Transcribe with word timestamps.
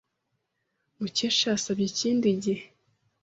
Mukesha 0.99 1.45
yasabye 1.53 1.85
ikindi 1.91 2.27
gihe. 2.43 2.63